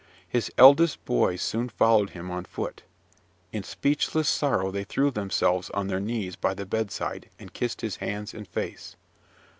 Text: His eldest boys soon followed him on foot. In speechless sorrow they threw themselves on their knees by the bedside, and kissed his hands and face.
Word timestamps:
His 0.27 0.51
eldest 0.57 1.05
boys 1.05 1.43
soon 1.43 1.69
followed 1.69 2.09
him 2.09 2.31
on 2.31 2.45
foot. 2.45 2.81
In 3.51 3.61
speechless 3.61 4.27
sorrow 4.27 4.71
they 4.71 4.83
threw 4.83 5.11
themselves 5.11 5.69
on 5.75 5.89
their 5.89 5.99
knees 5.99 6.35
by 6.35 6.55
the 6.55 6.65
bedside, 6.65 7.29
and 7.37 7.53
kissed 7.53 7.81
his 7.81 7.97
hands 7.97 8.33
and 8.33 8.47
face. 8.47 8.95